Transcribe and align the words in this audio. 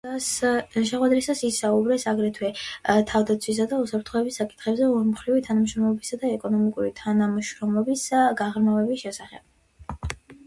შეხვედრისას 0.89 1.41
ისაუბრეს 1.47 2.05
აგრეთვე, 2.11 2.49
თავდაცვისა 3.11 3.67
და 3.73 3.77
უსაფრთხოების 3.83 4.39
საკითხებში 4.41 4.87
ორმხრივი 4.87 5.43
თანამშრომლობისა 5.49 6.19
და 6.23 6.31
ეკონომიკური 6.37 6.93
თანამშრომლობის 7.03 8.07
გაღრმავების 8.41 9.05
შესახებ. 9.05 10.17